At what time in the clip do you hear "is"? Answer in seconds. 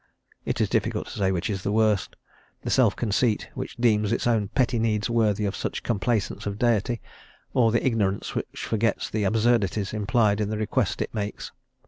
0.59-0.67, 1.47-1.61